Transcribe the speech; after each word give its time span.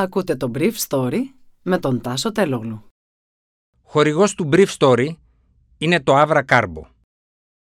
Ακούτε 0.00 0.36
το 0.36 0.50
Brief 0.54 0.72
Story 0.88 1.18
με 1.62 1.78
τον 1.78 2.00
Τάσο 2.00 2.32
Τελόγλου. 2.32 2.84
Χορηγός 3.82 4.34
του 4.34 4.48
Brief 4.52 4.66
Story 4.78 5.08
είναι 5.78 6.00
το 6.00 6.20
Avra 6.20 6.42
Carbo. 6.48 6.82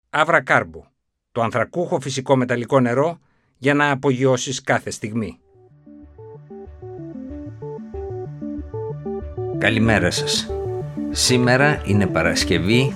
Avra 0.10 0.44
Carbo, 0.44 0.82
το 1.32 1.42
ανθρακούχο 1.42 2.00
φυσικό 2.00 2.36
μεταλλικό 2.36 2.80
νερό 2.80 3.20
για 3.58 3.74
να 3.74 3.92
απογειώσεις 3.92 4.62
κάθε 4.62 4.90
στιγμή. 4.90 5.40
Καλημέρα 9.58 10.12
σας. 10.12 10.50
Σήμερα 11.10 11.82
είναι 11.86 12.08
Παρασκευή 12.08 12.96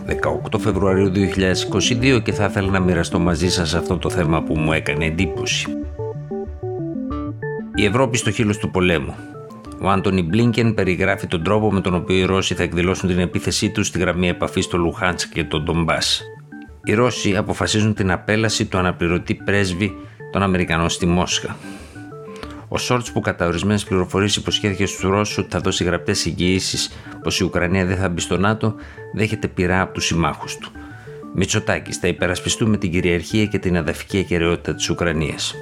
18 0.52 0.60
Φεβρουαρίου 0.60 1.12
2022 1.12 2.22
και 2.24 2.32
θα 2.32 2.46
ήθελα 2.46 2.72
να 2.72 2.80
μοιραστώ 2.80 3.20
μαζί 3.20 3.50
σας 3.50 3.74
αυτό 3.74 3.98
το 3.98 4.10
θέμα 4.10 4.44
που 4.44 4.58
μου 4.58 4.74
έκανε 4.74 5.06
εντύπωση. 5.06 5.68
Η 7.76 7.86
Ευρώπη 7.86 8.18
στο 8.18 8.32
χείλος 8.32 8.58
του 8.58 8.72
πολέμου. 8.72 9.16
Ο 9.82 9.90
Άντονι 9.90 10.24
Μπλίνκεν 10.24 10.74
περιγράφει 10.74 11.28
τον 11.28 11.44
τρόπο 11.44 11.72
με 11.72 11.82
τον 11.82 11.96
οποίο 11.96 12.16
οι 12.16 12.26
Ρώσοι 12.26 12.54
θα 12.54 12.64
εκδηλώσουν 12.64 13.10
την 13.10 13.20
επίθεσή 13.20 13.70
τους 13.70 13.88
στη 13.88 14.00
γραμμή 14.00 14.30
επαφής 14.30 14.66
στο 14.66 14.78
Λουχάνσκ 14.78 15.34
και 15.34 15.44
τον 15.44 15.64
Ντονμπάς. 15.64 15.98
Οι 16.84 16.94
Ρώσοι 16.94 17.36
αποφασίζουν 17.36 17.94
την 17.94 18.12
απέλαση 18.12 18.66
του 18.66 18.78
αναπληρωτή 18.78 19.36
πρέσβη 19.36 19.96
των 20.32 20.44
Αμερικανών 20.44 20.90
στη 20.90 21.06
Μόσχα. 21.06 21.56
Ο 22.68 22.78
Σολτς, 22.78 23.08
που 23.14 23.20
κατά 23.20 23.48
ορισμένες 23.48 23.84
πληροφορίες 23.84 24.36
υποσχέθηκε 24.36 24.86
στους 24.86 25.10
Ρώσους 25.10 25.38
ότι 25.38 25.48
θα 25.50 25.60
δώσει 25.60 25.84
γραπτές 25.84 26.26
εγγυήσεις 26.26 26.92
πως 27.24 27.40
η 27.40 27.44
Ουκρανία 27.44 27.86
δεν 27.86 27.98
θα 27.98 28.10
μπει 28.10 28.22
στο 28.22 28.38
ΝΑΤΟ, 28.38 28.76
δέχεται 29.14 29.48
πυρά 29.48 29.82
από 29.82 29.94
τους 29.94 30.06
συμμάχους 30.06 30.58
του. 30.58 30.72
Μητσοτάκης 31.36 31.98
θα 31.98 32.08
υπερασπιστούμε 32.08 32.78
την 32.78 32.92
κυριαρχία 32.92 33.46
και 33.46 33.60
την 33.60 33.78
εδαφική 33.78 34.18
ακεραιότητα 34.18 34.76
της 34.76 34.90
Ουκρανίας. 34.90 35.56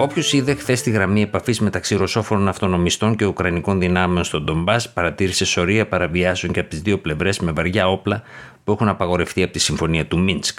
Όποιος 0.00 0.32
είδε 0.32 0.54
χθες 0.54 0.82
τη 0.82 0.90
γραμμή 0.90 1.22
επαφής 1.22 1.60
μεταξύ 1.60 1.96
ρωσόφωνων 1.96 2.48
αυτονομιστών 2.48 3.16
και 3.16 3.24
ουκρανικών 3.24 3.78
δυνάμεων 3.78 4.24
στον 4.24 4.44
Ντονμπάς 4.44 4.92
παρατήρησε 4.92 5.44
σωρεία 5.44 5.86
παραβιάσεων 5.86 6.52
και 6.52 6.60
από 6.60 6.68
τις 6.68 6.80
δύο 6.80 6.98
πλευρές 6.98 7.38
με 7.38 7.52
βαριά 7.52 7.88
όπλα 7.88 8.22
που 8.64 8.72
έχουν 8.72 8.88
απαγορευτεί 8.88 9.42
από 9.42 9.52
τη 9.52 9.58
συμφωνία 9.58 10.06
του 10.06 10.18
Μίνσκ. 10.18 10.58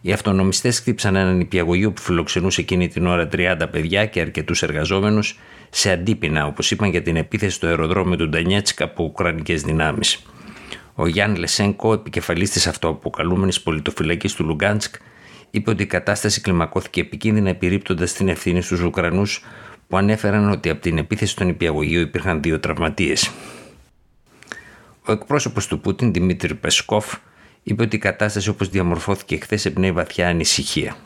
Οι 0.00 0.12
αυτονομιστές 0.12 0.78
χτύπησαν 0.78 1.16
ένα 1.16 1.36
νηπιαγωγείο 1.36 1.92
που 1.92 2.00
φιλοξενούσε 2.00 2.60
εκείνη 2.60 2.88
την 2.88 3.06
ώρα 3.06 3.28
30 3.32 3.56
παιδιά 3.70 4.06
και 4.06 4.20
αρκετούς 4.20 4.62
εργαζόμενους 4.62 5.38
σε 5.70 5.90
αντίπεινα, 5.90 6.46
όπως 6.46 6.70
είπαν, 6.70 6.90
για 6.90 7.02
την 7.02 7.16
επίθεση 7.16 7.54
στο 7.54 7.66
αεροδρόμιο 7.66 8.16
του 8.16 8.28
Ντονιέτσκ 8.28 8.84
από 8.84 9.04
ουκρανικές 9.04 9.62
δυνάμεις. 9.62 10.22
Ο 10.94 11.06
Γιαν 11.06 11.36
Λεσένκο, 11.36 11.92
επικεφαλής 11.92 12.50
της 12.50 12.66
αυτοαποκαλούμενης 12.66 13.60
πολιτοφυλακής 13.60 14.34
του 14.34 14.44
Λουγκάνσκ, 14.44 14.94
είπε 15.50 15.70
ότι 15.70 15.82
η 15.82 15.86
κατάσταση 15.86 16.40
κλιμακώθηκε 16.40 17.00
επικίνδυνα 17.00 17.48
επιρρύπτοντας 17.48 18.12
την 18.12 18.28
ευθύνη 18.28 18.62
στους 18.62 18.80
Ουκρανούς 18.80 19.44
που 19.88 19.96
ανέφεραν 19.96 20.50
ότι 20.50 20.70
από 20.70 20.80
την 20.80 20.98
επίθεση 20.98 21.32
στον 21.32 21.48
υπηαγωγείο 21.48 22.00
υπήρχαν 22.00 22.42
δύο 22.42 22.60
τραυματίες. 22.60 23.30
Ο 25.06 25.12
εκπρόσωπος 25.12 25.66
του 25.66 25.80
Πούτιν, 25.80 26.12
Δημήτρη 26.12 26.54
Πεσκόφ, 26.54 27.14
είπε 27.62 27.82
ότι 27.82 27.96
η 27.96 27.98
κατάσταση 27.98 28.48
όπως 28.48 28.68
διαμορφώθηκε 28.68 29.36
χθες 29.36 29.64
εμπνέει 29.64 29.92
βαθιά 29.92 30.28
ανησυχία. 30.28 30.96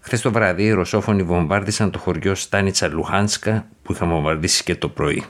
Χθες 0.00 0.20
το 0.20 0.32
βράδυ, 0.32 0.62
οι 0.62 0.70
Ρωσόφωνοι 0.70 1.22
βομβάρδισαν 1.22 1.90
το 1.90 1.98
χωριό 1.98 2.34
Στάνιτσα 2.34 2.88
Λουχάνσκα 2.88 3.66
που 3.82 3.92
είχαν 3.92 4.08
βομβαρδίσει 4.08 4.64
και 4.64 4.74
το 4.74 4.88
πρωί. 4.88 5.24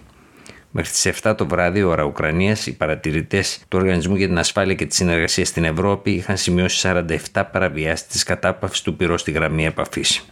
Μέχρι 0.70 0.90
τις 0.90 1.06
7 1.22 1.34
το 1.36 1.46
βράδυ, 1.46 1.82
ώρα 1.82 2.04
Ουκρανίας, 2.04 2.66
οι 2.66 2.76
παρατηρητές 2.76 3.58
του 3.68 3.78
Οργανισμού 3.78 4.16
για 4.16 4.26
την 4.26 4.38
Ασφάλεια 4.38 4.74
και 4.74 4.86
τη 4.86 4.94
Συνεργασία 4.94 5.44
στην 5.44 5.64
Ευρώπη 5.64 6.10
είχαν 6.10 6.36
σημειώσει 6.36 6.88
47 7.32 7.44
παραβιάσεις 7.52 8.06
της 8.06 8.22
κατάπαυσης 8.22 8.82
του 8.82 8.96
πυρός 8.96 9.20
στη 9.20 9.30
γραμμή 9.30 9.66
επαφής. 9.66 10.24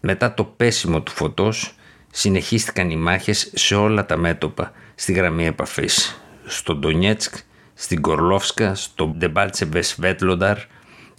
Μετά 0.00 0.34
το 0.34 0.44
πέσιμο 0.44 1.00
του 1.00 1.12
φωτός, 1.12 1.74
συνεχίστηκαν 2.10 2.90
οι 2.90 2.96
μάχες 2.96 3.50
σε 3.54 3.74
όλα 3.74 4.06
τα 4.06 4.16
μέτωπα 4.16 4.72
στη 4.94 5.12
γραμμή 5.12 5.46
επαφής. 5.46 6.22
Στο 6.44 6.74
Ντονιέτσκ, 6.74 7.34
στην 7.74 8.00
Κορλόφσκα, 8.00 8.74
στο 8.74 9.06
Ντεμπάλτσεβε 9.06 9.82
Βέτλονταρ, 9.98 10.58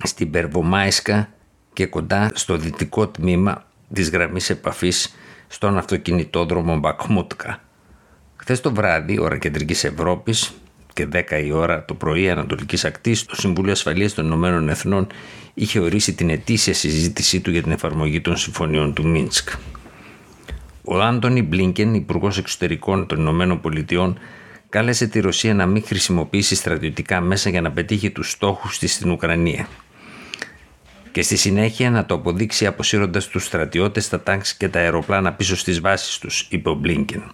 στην 0.04 0.32
Περβομάισκα 0.32 1.30
και 1.74 1.86
κοντά 1.86 2.32
στο 2.34 2.58
δυτικό 2.58 3.08
τμήμα 3.08 3.66
της 3.94 4.10
γραμμής 4.10 4.50
επαφής 4.50 5.16
στον 5.48 5.78
αυτοκινητόδρομο 5.78 6.78
Μπακμούτκα. 6.78 7.62
Χθες 8.36 8.62
το 8.62 8.74
βράδυ, 8.74 9.20
ώρα 9.20 9.38
κεντρικής 9.38 9.84
Ευρώπης 9.84 10.54
και 10.94 11.08
10 11.12 11.44
η 11.46 11.52
ώρα 11.52 11.86
το 11.86 11.94
πρωί 11.94 12.30
Ανατολικής 12.30 12.86
Ακτής, 12.86 13.26
το 13.26 13.36
Συμβούλιο 13.36 13.72
Ασφαλείας 13.72 14.14
των 14.14 14.26
Ηνωμένων 14.26 14.70
Εθνών 14.70 15.08
είχε 15.54 15.80
ορίσει 15.80 16.14
την 16.14 16.30
ετήσια 16.30 16.74
συζήτησή 16.74 17.42
του 17.42 17.52
για 17.52 17.62
την 17.64 17.72
εφαρμογή 17.72 18.22
των 18.22 18.38
συμφωνιών 18.38 18.94
του 18.94 19.08
Μίνσκ. 19.08 19.50
Ο 20.84 21.02
Άντωνι 21.02 21.42
Μπλίνκεν, 21.42 21.94
Υπουργός 21.94 22.38
Εξωτερικών 22.38 23.08
των 23.08 23.20
Ηνωμένων 23.20 23.62
Πολιτειών, 23.62 24.18
κάλεσε 24.70 25.08
τη 25.08 25.20
Ρωσία 25.20 25.54
να 25.54 25.66
μην 25.66 25.84
χρησιμοποιήσει 25.86 26.56
στρατιωτικά 26.56 27.22
μέσα 27.22 27.50
για 27.50 27.62
να 27.62 27.72
πετύχει 27.72 28.12
τους 28.12 28.32
στόχους 28.32 28.80
της 28.80 28.94
στην 28.94 29.12
Ουκρανία 29.12 29.68
και 31.14 31.22
στη 31.22 31.36
συνέχεια 31.36 31.90
να 31.90 32.06
το 32.06 32.14
αποδείξει 32.14 32.66
αποσύροντας 32.66 33.28
τους 33.28 33.46
στρατιώτες, 33.46 34.10
τα 34.10 34.22
τάγκς 34.22 34.54
και 34.54 34.70
τα 34.70 34.80
αεροπλάνα 34.80 35.34
πίσω 35.34 35.56
στις 35.56 35.80
βάσεις 35.80 36.18
τους, 36.18 36.48
είπε 36.50 36.70
ο 36.70 36.74
Μπλίνκεν. 36.74 37.32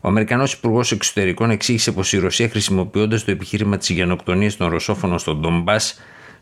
Ο 0.00 0.08
Αμερικανός 0.08 0.52
Υπουργός 0.52 0.92
Εξωτερικών 0.92 1.50
εξήγησε 1.50 1.92
πως 1.92 2.12
η 2.12 2.18
Ρωσία, 2.18 2.48
χρησιμοποιώντας 2.48 3.24
το 3.24 3.30
επιχείρημα 3.30 3.76
της 3.76 3.88
γενοκτονίας 3.88 4.56
των 4.56 4.68
Ρωσόφωνων 4.68 5.18
στον 5.18 5.40
Ντομπά, 5.40 5.76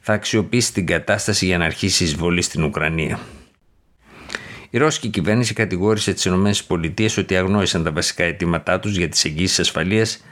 θα 0.00 0.12
αξιοποιήσει 0.12 0.72
την 0.72 0.86
κατάσταση 0.86 1.46
για 1.46 1.58
να 1.58 1.64
αρχίσει 1.64 2.02
η 2.02 2.06
εισβολή 2.06 2.42
στην 2.42 2.64
Ουκρανία. 2.64 3.20
Η 4.70 4.78
Ρώσικη 4.78 5.08
κυβέρνηση 5.08 5.54
κατηγόρησε 5.54 6.12
τις 6.12 6.24
ΗΠΑ 6.24 7.04
ότι 7.18 7.36
αγνόησαν 7.36 7.84
τα 7.84 7.92
βασικά 7.92 8.24
αιτήματά 8.24 8.80
τους 8.80 8.96
για 8.96 9.08
τις 9.08 9.24
εγγύσεις 9.24 9.58
ασφαλείας 9.58 10.24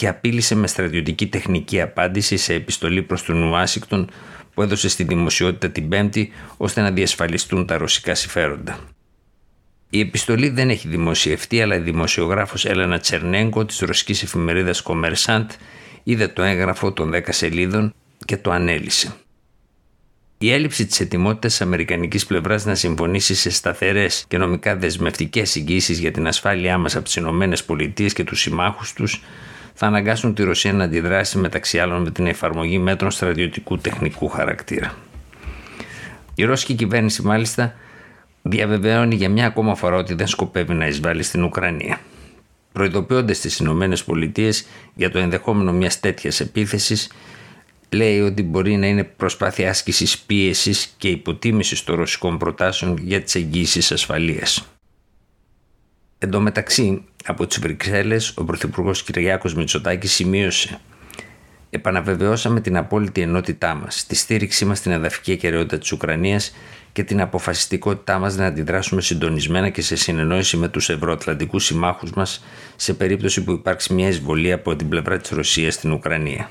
και 0.00 0.08
απείλησε 0.08 0.54
με 0.54 0.66
στρατιωτική 0.66 1.26
τεχνική 1.26 1.80
απάντηση 1.80 2.36
σε 2.36 2.54
επιστολή 2.54 3.02
προς 3.02 3.22
τον 3.22 3.42
Ουάσιγκτον 3.42 4.10
που 4.54 4.62
έδωσε 4.62 4.88
στη 4.88 5.04
δημοσιότητα 5.04 5.70
την 5.70 5.88
Πέμπτη 5.88 6.32
ώστε 6.56 6.80
να 6.80 6.90
διασφαλιστούν 6.90 7.66
τα 7.66 7.78
ρωσικά 7.78 8.14
συμφέροντα. 8.14 8.78
Η 9.90 10.00
επιστολή 10.00 10.48
δεν 10.48 10.70
έχει 10.70 10.88
δημοσιευτεί, 10.88 11.62
αλλά 11.62 11.74
η 11.74 11.78
δημοσιογράφος 11.78 12.64
Έλενα 12.64 12.98
Τσερνέγκο 12.98 13.64
της 13.64 13.78
ρωσικής 13.78 14.22
εφημερίδας 14.22 14.82
Commerçant 14.84 15.46
είδε 16.02 16.28
το 16.28 16.42
έγγραφο 16.42 16.92
των 16.92 17.10
10 17.14 17.20
σελίδων 17.28 17.94
και 18.24 18.36
το 18.36 18.50
ανέλησε. 18.50 19.14
Η 20.38 20.52
έλλειψη 20.52 20.86
της 20.86 21.00
ετοιμότητας 21.00 21.50
της 21.50 21.60
Αμερικανικής 21.60 22.26
πλευράς 22.26 22.64
να 22.64 22.74
συμφωνήσει 22.74 23.34
σε 23.34 23.50
σταθερές 23.50 24.24
και 24.28 24.38
νομικά 24.38 24.76
δεσμευτικές 24.76 25.56
εγγύσει 25.56 25.92
για 25.92 26.10
την 26.10 26.26
ασφάλειά 26.26 26.78
μας 26.78 26.96
από 26.96 27.04
τις 27.04 27.16
ΗΠΑ 27.16 28.06
και 28.14 28.24
τους 28.24 28.40
συμμάχους 28.40 28.92
τους 28.92 29.22
θα 29.82 29.86
αναγκάσουν 29.86 30.34
τη 30.34 30.42
Ρωσία 30.42 30.72
να 30.72 30.84
αντιδράσει 30.84 31.38
μεταξύ 31.38 31.78
άλλων 31.78 32.02
με 32.02 32.10
την 32.10 32.26
εφαρμογή 32.26 32.78
μέτρων 32.78 33.10
στρατιωτικού 33.10 33.78
τεχνικού 33.78 34.28
χαρακτήρα. 34.28 34.94
Η 36.34 36.44
Ρώσικη 36.44 36.74
κυβέρνηση 36.74 37.22
μάλιστα 37.22 37.74
διαβεβαίωνει 38.42 39.14
για 39.14 39.28
μια 39.28 39.46
ακόμα 39.46 39.74
φορά 39.74 39.96
ότι 39.96 40.14
δεν 40.14 40.26
σκοπεύει 40.26 40.74
να 40.74 40.86
εισβάλλει 40.86 41.22
στην 41.22 41.44
Ουκρανία. 41.44 42.00
Προειδοποιώντας 42.72 43.38
τις 43.38 43.58
Ηνωμένες 43.58 44.04
Πολιτείες 44.04 44.66
για 44.94 45.10
το 45.10 45.18
ενδεχόμενο 45.18 45.72
μιας 45.72 46.00
τέτοιας 46.00 46.40
επίθεσης, 46.40 47.12
λέει 47.90 48.20
ότι 48.20 48.42
μπορεί 48.42 48.76
να 48.76 48.86
είναι 48.86 49.04
προσπάθεια 49.04 49.70
άσκησης 49.70 50.18
πίεσης 50.18 50.94
και 50.98 51.08
υποτίμησης 51.08 51.84
των 51.84 51.96
ρωσικών 51.96 52.38
προτάσεων 52.38 52.98
για 53.02 53.22
τις 53.22 53.34
εγγύσει 53.34 53.94
ασφαλείας. 53.94 54.79
Εν 56.22 56.30
τω 56.30 56.40
μεταξύ, 56.40 57.04
από 57.24 57.46
τις 57.46 57.58
Βρυξέλλες, 57.58 58.36
ο 58.36 58.44
Πρωθυπουργός 58.44 59.02
Κυριάκο 59.02 59.50
Μητσοτάκης 59.56 60.12
σημείωσε 60.12 60.80
Επαναβεβαιώσαμε 61.70 62.60
την 62.60 62.76
απόλυτη 62.76 63.20
ενότητά 63.20 63.74
μας, 63.74 64.06
τη 64.06 64.14
στήριξή 64.14 64.64
μας 64.64 64.78
στην 64.78 64.92
εδαφική 64.92 65.32
ακεραιότητα 65.32 65.78
της 65.78 65.92
Ουκρανίας 65.92 66.54
και 66.92 67.04
την 67.04 67.20
αποφασιστικότητά 67.20 68.18
μας 68.18 68.36
να 68.36 68.46
αντιδράσουμε 68.46 69.00
συντονισμένα 69.00 69.68
και 69.68 69.82
σε 69.82 69.96
συνεννόηση 69.96 70.56
με 70.56 70.68
τους 70.68 70.88
ευρωατλαντικούς 70.88 71.64
συμμάχους 71.64 72.10
μας 72.10 72.44
σε 72.76 72.94
περίπτωση 72.94 73.44
που 73.44 73.52
υπάρξει 73.52 73.94
μια 73.94 74.08
εισβολή 74.08 74.52
από 74.52 74.76
την 74.76 74.88
πλευρά 74.88 75.16
της 75.16 75.30
Ρωσίας 75.30 75.74
στην 75.74 75.92
Ουκρανία. 75.92 76.50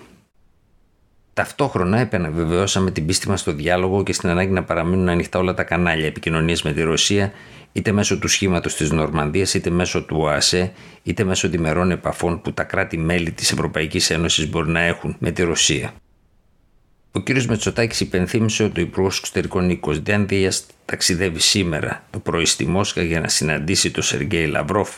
Ταυτόχρονα 1.34 2.00
επαναβεβαιώσαμε 2.00 2.92
την 2.92 3.06
πίστη 3.06 3.30
μας 3.30 3.40
στο 3.40 3.52
διάλογο 3.52 4.04
και 4.04 4.14
στην 4.14 4.30
ανάγκη 4.30 4.52
να 4.52 4.64
παραμείνουν 4.64 5.10
ανοιχτά 5.10 5.40
όλα 5.40 5.54
τα 5.54 5.64
κανάλια 5.64 6.06
επικοινωνίας 6.06 6.64
με 6.64 6.74
τη 6.74 6.82
Ρωσία 6.82 7.32
είτε 7.72 7.92
μέσω 7.92 8.20
του 8.20 8.28
σχήματος 8.28 8.76
της 8.76 8.92
Νορμανδίας, 8.92 9.54
είτε 9.54 9.70
μέσω 9.70 10.04
του 10.04 10.18
ΟΑΣΕ, 10.20 10.72
είτε 11.04 11.24
μέσω 11.24 11.50
διμερών 11.50 11.92
επαφών 11.92 12.42
που 12.42 12.54
τα 12.54 12.64
κράτη-μέλη 12.64 13.32
της 13.32 13.52
Ευρωπαϊκής 13.52 14.10
Ένωσης 14.10 14.50
μπορεί 14.50 14.70
να 14.70 14.82
έχουν 14.82 15.16
με 15.20 15.32
τη 15.32 15.44
Ρωσία. 15.44 15.94
Ο 17.12 17.22
κ. 17.22 17.30
Μετσοτάκης 17.44 18.00
υπενθύμησε 18.00 18.64
ότι 18.64 18.80
ο 18.80 18.84
Υπουργός 18.84 19.18
Εξωτερικών 19.18 19.66
Νίκος 19.66 20.02
Ντένδια 20.02 20.52
ταξιδεύει 20.86 21.40
σήμερα 21.40 22.04
το 22.10 22.20
πρωί 22.20 22.46
στη 22.46 22.66
Μόσχα 22.66 23.04
για 23.04 23.20
να 23.20 23.28
συναντήσει 23.28 23.92
τον 23.92 24.04
Σεργέη 24.04 24.46
Λαυρόφ. 24.46 24.98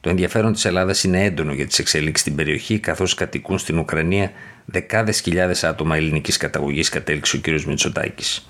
Το 0.00 0.08
ενδιαφέρον 0.08 0.52
της 0.52 0.64
Ελλάδας 0.64 1.04
είναι 1.04 1.24
έντονο 1.24 1.52
για 1.52 1.66
τις 1.66 1.78
εξελίξεις 1.78 2.20
στην 2.20 2.34
περιοχή, 2.34 2.78
καθώς 2.78 3.14
κατοικούν 3.14 3.58
στην 3.58 3.78
Ουκρανία 3.78 4.32
δεκάδες 4.64 5.20
χιλιάδες 5.20 5.64
άτομα 5.64 5.96
ελληνικής 5.96 6.36
καταγωγής, 6.36 6.88
κατέληξε 6.88 7.36
ο 7.36 7.40
κ. 7.42 7.62
Μητσοτάκη. 7.62 8.42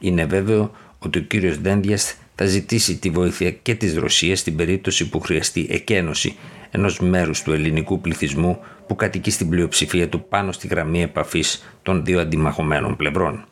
είναι 0.00 0.24
βέβαιο 0.24 0.74
ότι 0.98 1.18
ο 1.18 1.22
κύριος 1.22 1.58
Ντέντιας 1.58 2.14
θα 2.42 2.48
ζητήσει 2.48 2.98
τη 2.98 3.10
βοήθεια 3.10 3.50
και 3.50 3.74
της 3.74 3.96
Ρωσίας 3.96 4.38
στην 4.38 4.56
περίπτωση 4.56 5.08
που 5.08 5.20
χρειαστεί 5.20 5.66
εκένωση 5.70 6.36
ενός 6.70 7.00
μέρους 7.00 7.42
του 7.42 7.52
ελληνικού 7.52 8.00
πληθυσμού 8.00 8.58
που 8.86 8.96
κατοικεί 8.96 9.30
στην 9.30 9.48
πλειοψηφία 9.48 10.08
του 10.08 10.24
πάνω 10.28 10.52
στη 10.52 10.66
γραμμή 10.66 11.02
επαφής 11.02 11.74
των 11.82 12.04
δύο 12.04 12.20
αντιμαχωμένων 12.20 12.96
πλευρών. 12.96 13.44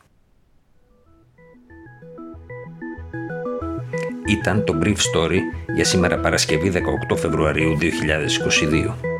Ήταν 4.25 4.63
το 4.65 4.79
Brief 4.83 4.87
Story 4.95 5.37
για 5.75 5.85
σήμερα 5.85 6.19
Παρασκευή 6.19 6.71
18 7.11 7.17
Φεβρουαρίου 7.17 7.77
2022. 7.81 9.10